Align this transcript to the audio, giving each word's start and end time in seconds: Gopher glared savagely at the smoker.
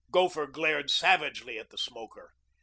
Gopher 0.09 0.47
glared 0.47 0.89
savagely 0.89 1.59
at 1.59 1.69
the 1.69 1.77
smoker. 1.77 2.33